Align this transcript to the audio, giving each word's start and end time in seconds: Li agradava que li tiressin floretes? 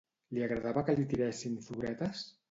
Li 0.35 0.43
agradava 0.45 0.83
que 0.87 0.95
li 0.99 1.05
tiressin 1.11 1.59
floretes? 1.67 2.25